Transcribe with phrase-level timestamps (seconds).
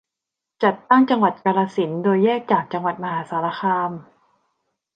[0.63, 3.91] จัดตั้งจังหวัดกาฬสินธุ์ โดยแยกจากจังหวัดมหาสารคาม